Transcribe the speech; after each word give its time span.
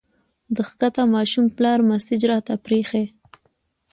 د 0.55 0.57
ښکته 0.67 1.03
ماشوم 1.15 1.45
پلار 1.57 1.79
مسېج 1.89 2.21
راته 2.31 2.53
پرېښی 2.65 3.05